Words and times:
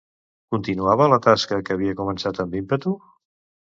Continuava 0.55 1.07
la 1.13 1.21
tasca 1.27 1.61
que 1.69 1.79
havia 1.79 2.01
començat 2.03 2.45
amb 2.49 2.61
ímpetu? 2.65 3.01